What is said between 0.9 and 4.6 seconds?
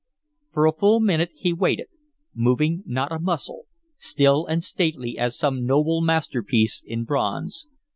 minute he waited, moving not a muscle, still